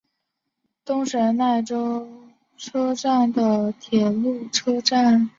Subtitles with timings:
[0.83, 2.07] 东神奈川
[2.57, 5.29] 车站的铁路车站。